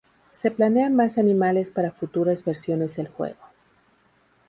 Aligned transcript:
Se 0.31 0.49
planean 0.49 0.95
más 0.95 1.19
animales 1.19 1.69
para 1.69 1.91
futuras 1.91 2.43
versiones 2.43 2.95
del 2.95 3.07
juego. 3.07 3.37